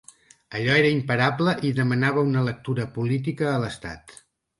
Allò 0.59 0.77
era 0.83 0.93
imparable 0.93 1.53
i 1.69 1.73
demanava 1.79 2.23
una 2.29 2.43
lectura 2.47 2.87
política 2.97 3.49
a 3.51 3.61
l’estat. 3.65 4.17